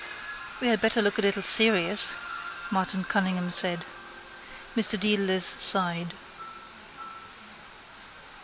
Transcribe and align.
—We 0.59 0.69
had 0.69 0.81
better 0.81 0.99
look 0.99 1.19
a 1.19 1.21
little 1.21 1.43
serious, 1.43 2.15
Martin 2.71 3.03
Cunningham 3.03 3.51
said. 3.51 3.85
Mr 4.75 4.99
Dedalus 4.99 5.45
sighed. 5.45 6.15